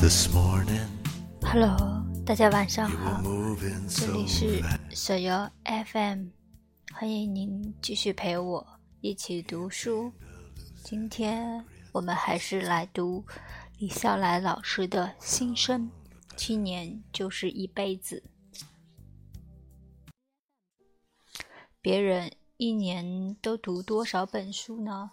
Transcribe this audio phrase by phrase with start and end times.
[0.00, 0.86] this morning.
[1.42, 3.22] Hello，大家晚上好，
[3.88, 6.28] 这里是.手游 FM，
[6.92, 8.66] 欢迎您继续陪我
[9.00, 10.12] 一起读书。
[10.84, 13.24] 今天我们还是来读
[13.78, 15.90] 李笑来老师的新生：
[16.36, 18.22] 七年就是一辈子。
[21.80, 25.12] 别人一年都读多少本书呢？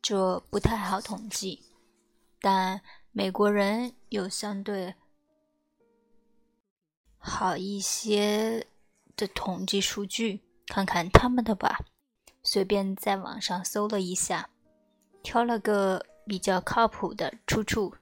[0.00, 1.62] 这不太好统计，
[2.40, 2.80] 但
[3.16, 4.92] 美国人有相对
[7.16, 8.66] 好一些
[9.16, 11.78] 的统计数据，看看他们的吧。
[12.42, 14.50] 随便在网上搜了一下，
[15.22, 17.94] 挑了个比较靠谱的出处。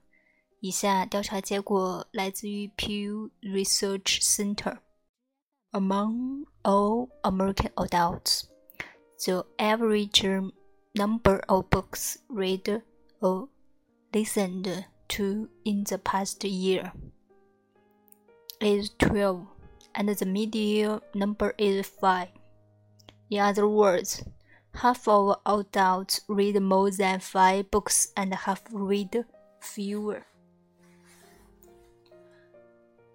[0.61, 4.79] 以下调查结果来自于 Pew Research Center。
[5.73, 8.45] Among all American adults,
[9.27, 10.51] the average
[10.95, 12.81] number of books read
[13.21, 13.49] or
[14.11, 16.92] listened to in the past year
[18.60, 19.46] is 12,
[19.94, 22.28] and the median number is 5.
[23.30, 24.23] In other words,
[24.73, 29.26] half of adults read more than 5 books and half read
[29.60, 30.23] fewer.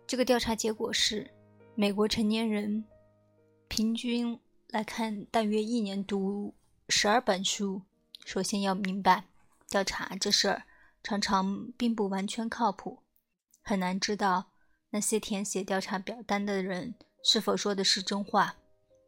[0.06, 1.30] 这个调查结果是，
[1.74, 2.84] 美国成年人
[3.68, 6.54] 平均来看，大约一年读
[6.88, 7.82] 十二本书。
[8.24, 9.24] 首先要明白，
[9.68, 10.62] 调查这事儿
[11.07, 13.01] 常常并不完全靠谱，
[13.63, 14.51] 很难知道
[14.89, 18.57] 那些填写调查表单的人是否说的是真话。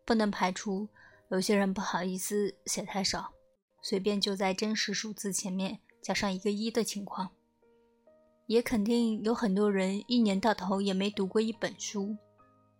[0.05, 0.87] 不能排除
[1.29, 3.33] 有些人不好意思写太少，
[3.81, 7.31] 随便就在真实数字前面加上一个一的情况。
[8.47, 12.15] 也肯定有很多人一年到头也没读过一本书，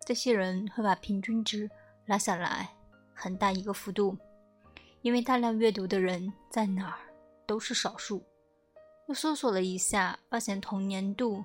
[0.06, 1.70] 这些人会把平均值
[2.06, 2.70] 拉下来
[3.12, 4.16] 很大一个幅度，
[5.02, 6.98] 因为大量阅读的人在哪儿
[7.46, 8.24] 都是少数。
[9.09, 11.43] 又搜索了一下，发现同年度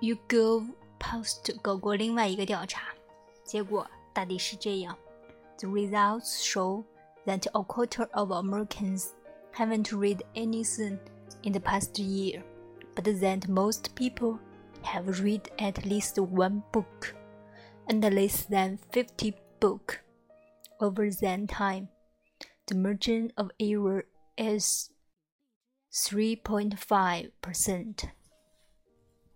[0.00, 2.94] YouGov Post 搞过另外一个调查，
[3.44, 4.96] 结果大抵是这样：
[5.58, 6.84] The results show
[7.26, 9.08] that a quarter of Americans
[9.52, 10.98] haven't read anything
[11.42, 12.42] in the past year,
[12.94, 14.38] but that most people
[14.82, 17.14] have read at least one book,
[17.86, 20.00] and less than 50 book
[20.78, 21.88] over that time.
[22.66, 24.04] The margin of error
[24.36, 24.90] is
[25.99, 27.95] Three point five percent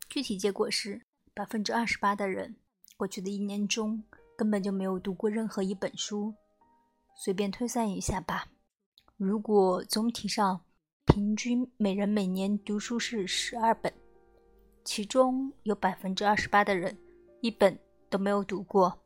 [0.07, 1.01] 具体结果是，
[1.33, 2.55] 百分之二十八的人
[2.95, 4.03] 过去的一年中
[4.37, 6.35] 根本就没有读过任何一本书。
[7.15, 8.49] 随便推算一下吧，
[9.17, 10.63] 如果总体上
[11.07, 13.91] 平均每人每年读书是十二本，
[14.85, 16.95] 其中有百分之二十八的人
[17.41, 19.01] 一本都没有读过，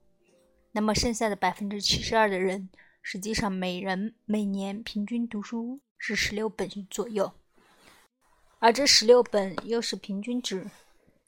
[0.74, 2.70] 那么剩下的百分之七十二的人，
[3.02, 7.32] 实际上每人每年平均读书是十六本左右，
[8.60, 10.70] 而这十六本又是平均值，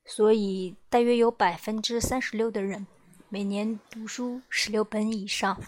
[0.05, 2.87] 所以大约有百分之三十六的人
[3.29, 5.61] 每年读书十六本以上。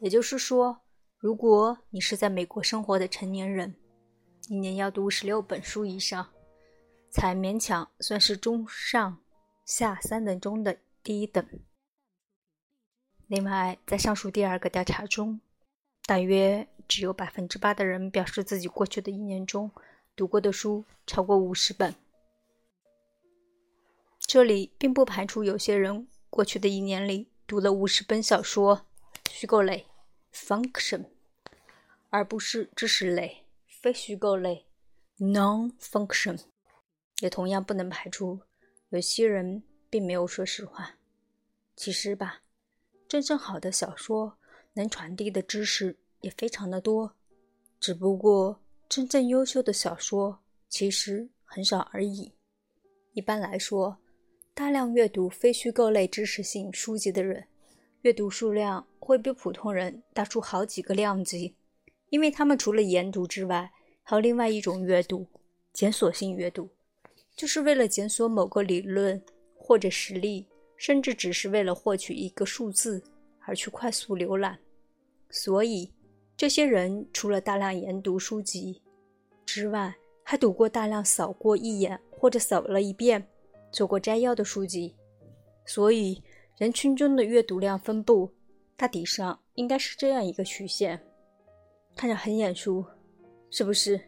[0.00, 0.80] 也就是说，
[1.18, 3.74] 如果你是在美国生活的成年人，
[4.48, 6.28] 一年要读十六本书以上，
[7.10, 9.18] 才勉强算是中上
[9.64, 11.46] 下三等中的第一等。
[13.28, 15.40] 另外，在上述第二个调查中，
[16.04, 19.70] 大约只有百分之八的人表示自己过去的一年中
[20.16, 21.94] 读过的书超过五十本。
[24.20, 28.86] 这里并不排除有些人过去的一年里读了五十本小说，
[29.30, 29.86] 虚构类
[30.32, 31.06] （function），
[32.10, 33.44] 而不是知识类。
[33.66, 34.66] 非虚构类
[35.18, 36.40] （non-function）
[37.20, 38.40] 也同样不能排除
[38.88, 40.94] 有些人并没有说实话。
[41.76, 42.40] 其实吧，
[43.06, 44.38] 真正好的小说
[44.72, 47.14] 能传递的知识也非常的多，
[47.78, 52.32] 只不过真正优秀的小说其实很少而已。
[53.12, 53.98] 一般来说，
[54.54, 57.46] 大量阅读非虚构类知识性书籍的人，
[58.02, 61.54] 阅读数量会比普通人大出好几个量级。
[62.10, 63.72] 因为他们除了研读之外，
[64.02, 65.26] 还有另外一种阅读——
[65.72, 66.68] 检索性阅读，
[67.34, 69.20] 就是为了检索某个理论
[69.56, 70.46] 或者实例，
[70.76, 73.02] 甚至只是为了获取一个数字
[73.40, 74.58] 而去快速浏览。
[75.30, 75.90] 所以，
[76.36, 78.82] 这些人除了大量研读书籍
[79.46, 79.94] 之外，
[80.24, 83.24] 还读过大量扫过一眼或者扫了一遍、
[83.70, 84.94] 做过摘要的书籍。
[85.64, 86.20] 所以，
[86.58, 88.28] 人群中的阅读量分布
[88.76, 91.00] 大体上应该是这样一个曲线。
[91.94, 92.84] 看着很眼熟，
[93.50, 94.00] 是不是？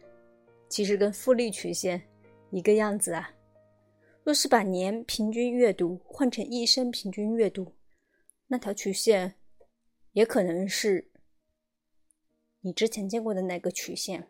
[0.67, 2.01] 其实跟复利曲线
[2.51, 3.31] 一个样子啊。
[4.25, 7.73] 若是把年平均阅读换成一生平均阅读，
[8.47, 9.33] 那条曲线
[10.11, 11.09] 也可能是
[12.61, 14.27] 你之前见过的那个曲线。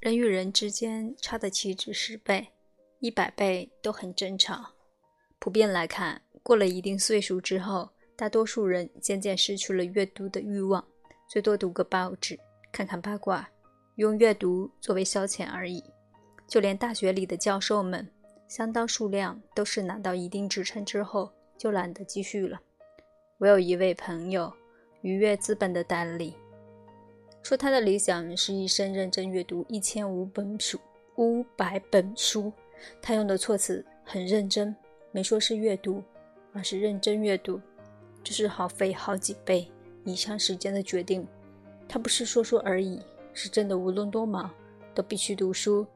[0.00, 2.48] 人与人之间差的岂止十倍、
[3.00, 4.72] 一百倍都很正常。
[5.38, 10.86] 普遍来看，过了一定岁数之后，大多数人渐渐失去了阅读的欲望，
[11.28, 12.38] 最多读个报纸、
[12.72, 13.48] 看看八卦，
[13.96, 15.84] 用阅读作为消遣而已。
[16.48, 18.10] 就连大学里的教授们，
[18.48, 22.60] 相当数量都是拿到一定职称之后就懒得继续了。
[23.40, 24.52] 我有一位朋友，
[25.00, 26.36] 愉悦资本的代理。
[27.42, 30.78] 说他的理想是一生认真阅读一千五本书，
[31.16, 32.52] 五百本书。
[33.00, 34.76] 他用的措辞很认真，
[35.10, 36.02] 没说是阅读，
[36.52, 37.58] 而是认真阅读。
[38.22, 39.66] 这是耗费好几倍
[40.04, 41.26] 以上时间的决定。
[41.88, 43.00] 他不是说说而已，
[43.32, 44.50] 是真的，无论多忙
[44.94, 45.86] 都必须读书，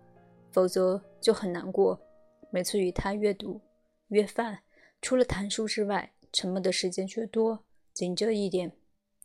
[0.51, 2.01] 否则就很难过。
[2.49, 3.61] 每次与他阅读、
[4.09, 4.61] 约饭，
[5.03, 7.65] 除了谈书之外，沉默的时间却多。
[7.93, 8.73] 仅这一点，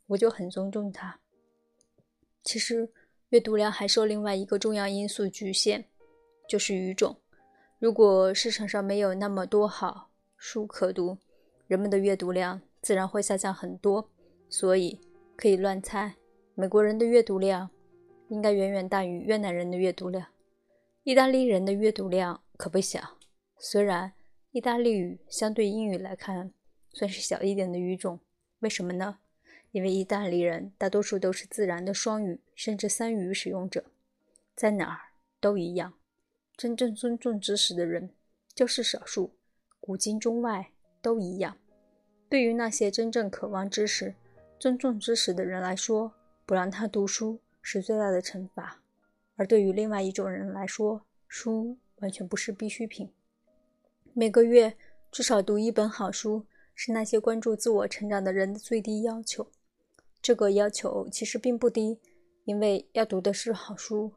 [0.05, 1.19] 我就很尊重他。
[2.43, 2.91] 其实，
[3.29, 5.85] 阅读量还受另外一个重要因素局限，
[6.47, 7.17] 就是语种。
[7.79, 11.17] 如果市场上没有那么多好书可读，
[11.65, 14.07] 人们的阅读量自然会下降很多。
[14.47, 15.01] 所以，
[15.35, 16.15] 可以乱猜，
[16.53, 17.71] 美国人的阅读量
[18.27, 20.27] 应该远远大于越南人的阅读量。
[21.03, 23.17] 意大利人的阅读量可不小，
[23.57, 24.13] 虽然
[24.51, 26.53] 意大利语相对英语来看
[26.93, 28.19] 算是小一点的语种，
[28.59, 29.19] 为什么呢？
[29.71, 33.85] 因为意大利人大多数都是自然的双语甚至三语使用者，
[34.55, 34.99] 在哪儿
[35.39, 35.93] 都一样。
[36.57, 38.09] 真正尊重知识的人
[38.53, 39.35] 就是少数，
[39.79, 40.71] 古今中外
[41.01, 41.57] 都一样。
[42.27, 44.15] 对于那些真正渴望知识、
[44.59, 46.13] 尊重知识的人来说，
[46.45, 48.81] 不让他读书是最大的惩罚；
[49.35, 53.11] 而对于另外一种人来说，书完全不是必需品。
[54.13, 54.75] 每个月
[55.11, 56.45] 至少读一本好书，
[56.81, 59.45] 是那些关注自我成长的人的最低要求。
[60.21, 61.99] 这个要求其实并不低，
[62.45, 64.13] 因为要读的是好书，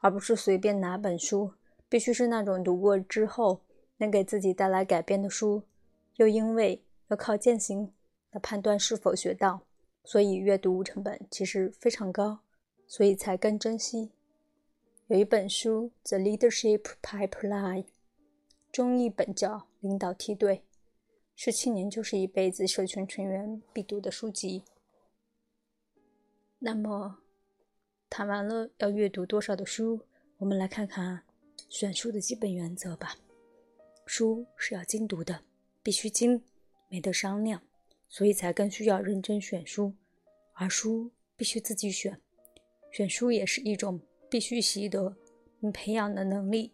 [0.00, 1.52] 而不是随便哪本书。
[1.90, 3.60] 必须是那种读过之后
[3.98, 5.64] 能给自己带来改变的书。
[6.14, 7.92] 又因为要靠践行
[8.30, 9.66] 来判断是否学到，
[10.02, 12.38] 所以阅读成本其实非常高，
[12.86, 14.12] 所以才更珍惜。
[15.08, 17.82] 有一本书《The Leadership Pipeline》，
[18.72, 20.56] 中译本叫《领导梯队》，
[21.36, 24.64] 是青年就是一辈子社群成员必读的书籍。
[26.58, 27.18] 那么，
[28.08, 30.00] 谈完了要阅读多少的书，
[30.38, 31.22] 我们来看看
[31.68, 33.18] 选书的基本原则吧。
[34.06, 35.42] 书是要精读的，
[35.82, 36.42] 必须精，
[36.88, 37.60] 没得商量，
[38.08, 39.92] 所以才更需要认真选书。
[40.54, 42.18] 而书必须自己选，
[42.90, 44.00] 选书也是一种
[44.30, 45.14] 必须习得
[45.60, 46.72] 并培养的能力。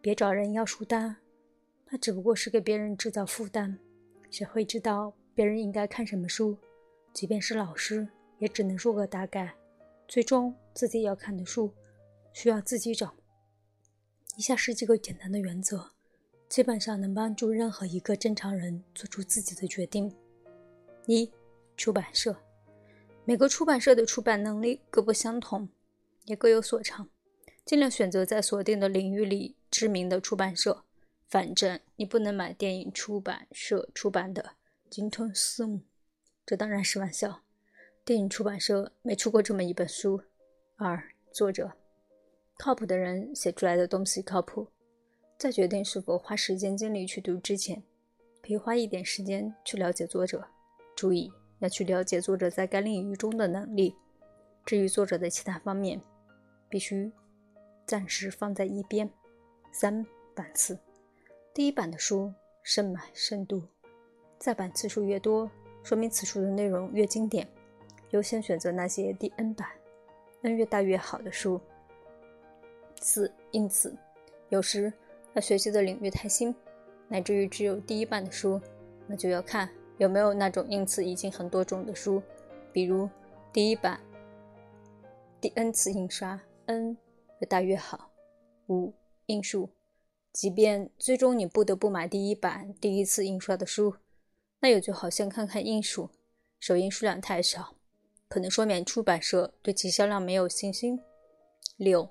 [0.00, 1.16] 别找人要书单，
[1.90, 3.76] 那只不过是给别人制造负担。
[4.30, 6.56] 谁会知道别人应该看什么书？
[7.12, 8.08] 即便是老师。
[8.38, 9.52] 也只能说个大概，
[10.06, 11.74] 最终自己要看的书
[12.32, 13.12] 需要自己找。
[14.36, 15.90] 以下是几个简单的原则，
[16.48, 20.14] 基本上能帮助任何一个正常人做出自己的决定。
[21.06, 21.28] 一、
[21.76, 22.36] 出版社，
[23.24, 25.68] 每个出版社的出版能力各不相同，
[26.26, 27.08] 也各有所长，
[27.64, 30.84] 尽量选择在锁定的领域里知名的出版社。
[31.28, 34.42] 反正你不能买电影出版社出版的
[34.88, 35.76] 《金吞四母》，
[36.46, 37.42] 这当然是玩笑。
[38.02, 40.22] 电影出版社没出过这么一本书。
[40.76, 41.70] 二、作者
[42.56, 44.66] 靠谱的人写出来的东西靠谱。
[45.36, 47.82] 在决定是否花时间精力去读之前，
[48.42, 50.48] 可以花一点时间去了解作者。
[50.96, 53.94] 注意要去了解作者在该领域中的能力。
[54.64, 56.00] 至于作者的其他方面，
[56.70, 57.12] 必须
[57.86, 59.08] 暂时放在一边。
[59.70, 60.04] 三、
[60.34, 60.78] 版次
[61.58, 63.60] 第一版的书慎买慎读，
[64.38, 65.50] 再版次数越多，
[65.82, 67.48] 说明此书的内容越经典。
[68.10, 69.68] 优先选择那些第 N 版
[70.42, 71.60] ，N 越大越好的书。
[73.00, 73.92] 四，因此，
[74.50, 74.92] 有时
[75.32, 76.54] 要学习的领域太新，
[77.08, 78.60] 乃至于只有第一版的书，
[79.08, 82.22] 那就要看有没有那种因此已经很多种的书，
[82.72, 83.10] 比如
[83.52, 83.98] 第一版
[85.40, 86.96] 第 N 次印刷，N
[87.40, 88.12] 越大越好。
[88.68, 88.94] 五，
[89.26, 89.68] 印数，
[90.38, 93.96] 即便最终你不得不买第一版第一次印刷的书，
[94.60, 96.10] 那也就好像看看印数，
[96.60, 97.74] 首印数量太少。
[98.28, 101.00] 可能说明出版社对其销量没有信心。
[101.76, 102.08] 六，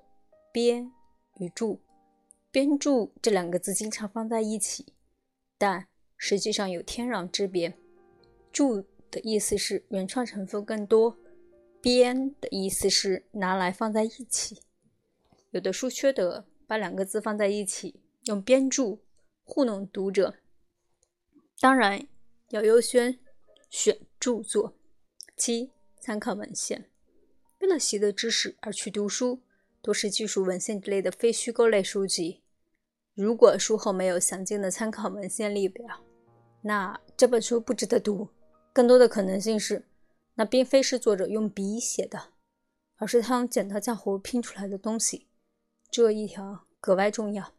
[0.51, 0.91] 编
[1.39, 1.79] 与著，
[2.51, 4.87] 编著这两个字经常放在一起，
[5.57, 7.77] 但实际上有天壤之别。
[8.51, 11.15] 著的意思是原创成分更多，
[11.81, 14.61] 编的意思是拿来放在一起。
[15.51, 18.99] 有的书缺德，把两个字放在一起，用编著
[19.43, 20.35] 糊弄读者。
[21.59, 22.07] 当然
[22.49, 23.19] 要优先
[23.69, 24.77] 选著作。
[25.35, 25.71] 七。
[25.99, 26.89] 参考文献，
[27.59, 29.41] 为了习得知识而去读书，
[29.81, 32.41] 都是技术文献之类的非虚构类书籍。
[33.13, 36.05] 如果书后没有详尽的参考文献列表，
[36.61, 38.29] 那这本书不值得读。
[38.71, 39.85] 更多的可能性是，
[40.35, 42.31] 那并非是作者用笔写的，
[42.95, 45.27] 而是他用剪刀浆糊拼出来的东西。
[45.91, 47.56] 这一条格外重要。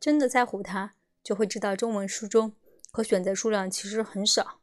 [0.00, 2.54] 真的在乎它，就会知道中文书中
[2.90, 4.60] 可选择数量其实很少。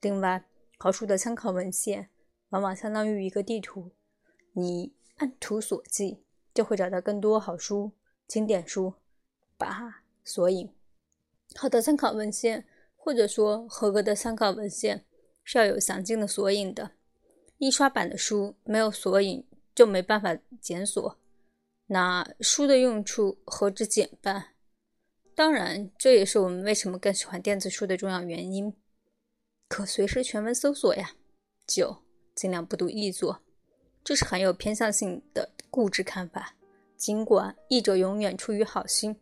[0.00, 0.44] 另外，
[0.78, 2.10] 好书的参考文献
[2.50, 3.92] 往往相当于一个地图，
[4.52, 6.18] 你按图索骥，
[6.52, 7.92] 就会找到更多好书、
[8.26, 8.94] 经典书。
[9.56, 10.72] 把索引
[11.54, 12.66] 好的参考文献，
[12.96, 15.04] 或者说合格的参考文献，
[15.44, 16.92] 是要有详尽的索引的。
[17.58, 21.18] 印刷版的书没有索引就没办法检索，
[21.88, 24.54] 那书的用处何止减半？
[25.40, 28.76] 当然，这也是我们为什么更喜欢电子书的重要原因。
[29.68, 31.12] 可随时全文搜索呀。
[31.66, 32.02] 九，
[32.34, 33.40] 尽量不读译作，
[34.04, 36.54] 这是很有偏向性的固执看法。
[36.94, 39.16] 尽管译者永远出于好心，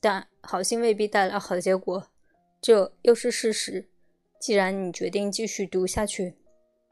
[0.00, 2.10] 但好心未必带来好结果，
[2.60, 3.88] 这又是事实。
[4.40, 6.34] 既然你决定继续读下去，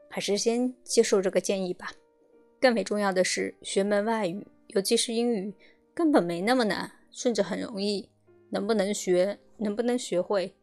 [0.09, 1.91] 还是先接受这个建议吧。
[2.61, 5.53] 更为重要的是，学门外语，尤其是英语，
[5.93, 8.07] 根本没那么难，甚至很容易。
[8.49, 10.53] 能不能学，能不能学会？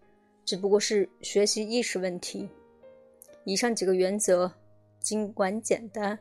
[0.45, 2.49] 只不过是学习意识问题。
[3.45, 4.53] 以上几个原则
[5.01, 6.19] 尽管简单，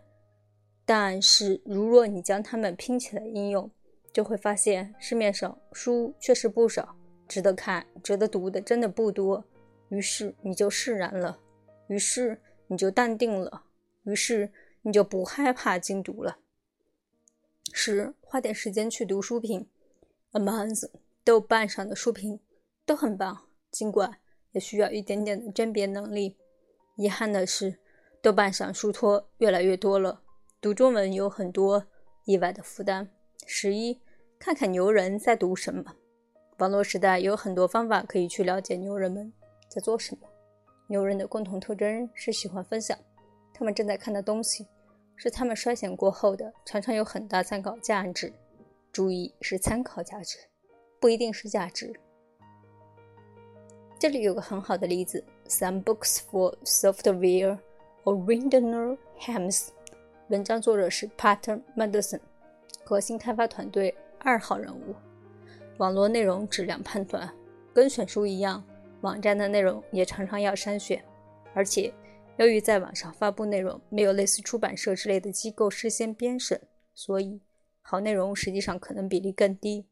[0.85, 3.69] 但是如若你将它们拼起来应用，
[4.13, 6.95] 就会发现市面上书确实不少，
[7.27, 9.43] 值得看、值得读的真的不多。
[9.89, 11.39] 于是你就释然了，
[11.87, 13.63] 于是你就淡定了，
[14.03, 16.37] 于是你就不害怕精读了。
[17.71, 19.67] 十，花点时间去读书品
[20.31, 20.89] ，Amazon、
[21.25, 22.39] 豆瓣上的书评
[22.85, 23.35] 都很棒。
[23.71, 24.19] 尽管
[24.51, 26.37] 也需要一点点的甄别能力，
[26.95, 27.77] 遗憾的是，
[28.21, 30.21] 豆瓣上书托越来越多了，
[30.61, 31.85] 读中文有很多
[32.23, 33.09] 意外的负担。
[33.45, 33.99] 十一，
[34.39, 35.93] 看看牛人在读什么。
[36.59, 39.33] 网络时代有很多方法可以去了解牛人们
[39.67, 40.27] 在做什么。
[40.87, 42.97] 牛人的共同特征是喜欢分享，
[43.53, 44.65] 他们正在看的东西
[45.17, 48.31] 是他们筛选过后的，常常有很大参考价值。
[48.93, 50.37] 注意，是参考价值，
[51.05, 51.93] 不一定是价值。
[53.99, 57.59] 这里有个很好的例子：Some books for software
[58.05, 59.67] original hams。
[60.29, 62.21] 文章作者是 Pater Madison，
[62.83, 64.95] 核心开发团队二号人物。
[65.77, 67.31] 网络内容质量判断
[67.71, 68.63] 跟选书一样，
[69.01, 71.05] 网站的内容也常常要筛选。
[71.53, 71.93] 而且，
[72.37, 76.59] 由于在网上发布内容没有类似出版社之类的机构事先编审，
[76.95, 77.39] 所以
[77.83, 79.85] 好内容实际上可能比例更低。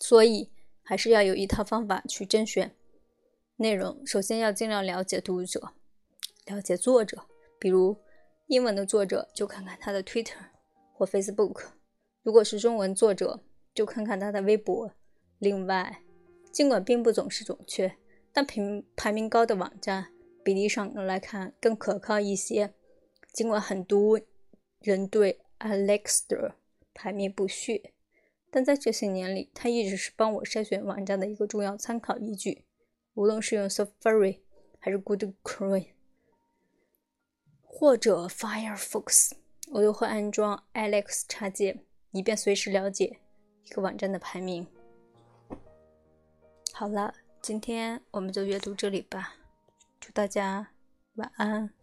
[0.00, 0.50] 所以，
[0.82, 2.74] 还是要有一套方法去甄选。
[3.56, 5.74] 内容首先要尽量了解读者，
[6.46, 7.26] 了解作者。
[7.58, 7.94] 比如
[8.46, 10.32] 英文的作者，就看看他的 Twitter
[10.94, 11.54] 或 Facebook；
[12.22, 14.90] 如果是中文作者，就看看他的微博。
[15.38, 16.02] 另外，
[16.50, 17.96] 尽管并不总是准确，
[18.32, 20.10] 但评排名高的网站
[20.42, 22.72] 比例上来看更可靠一些。
[23.32, 24.18] 尽管很多
[24.80, 26.54] 人对 Alexa
[26.94, 27.92] 排名不屑，
[28.50, 32.64] 但在这些年里，它一直是帮我筛选网站的一个重要参考依据。
[33.14, 34.40] 无论是用 Safari
[34.78, 35.88] 还是 Google Chrome
[37.62, 39.32] 或者 Firefox，
[39.70, 43.20] 我都会安装 Alex 插件，以便随时了解
[43.64, 44.66] 一个网站的排名。
[46.72, 49.36] 好了，今天我们就阅读这里吧。
[50.00, 50.68] 祝大家
[51.14, 51.79] 晚安。